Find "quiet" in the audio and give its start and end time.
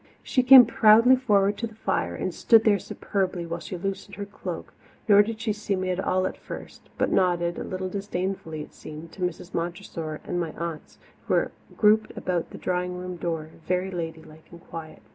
14.61-15.03